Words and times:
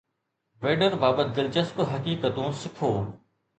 Vader 0.61 0.95
بابت 1.01 1.35
دلچسپ 1.35 1.81
حقيقتون 1.93 2.51
سکو 2.63 2.91